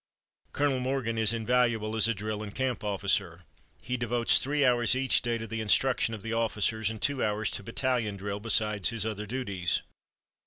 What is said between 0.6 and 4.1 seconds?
Morgan is invaluable as a drill and camp officer. He